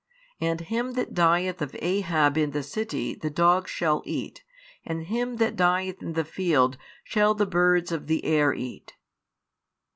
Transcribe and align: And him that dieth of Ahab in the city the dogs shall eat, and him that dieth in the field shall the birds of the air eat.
And 0.39 0.61
him 0.61 0.93
that 0.93 1.13
dieth 1.13 1.61
of 1.61 1.75
Ahab 1.77 2.35
in 2.35 2.49
the 2.49 2.63
city 2.63 3.13
the 3.13 3.29
dogs 3.29 3.69
shall 3.69 4.01
eat, 4.03 4.43
and 4.83 5.03
him 5.03 5.35
that 5.35 5.55
dieth 5.55 6.01
in 6.01 6.13
the 6.13 6.25
field 6.25 6.75
shall 7.03 7.35
the 7.35 7.45
birds 7.45 7.91
of 7.91 8.07
the 8.07 8.25
air 8.25 8.51
eat. 8.51 8.95